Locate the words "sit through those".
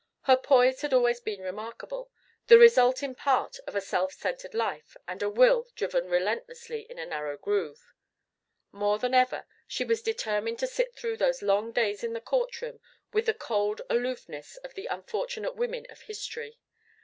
10.65-11.43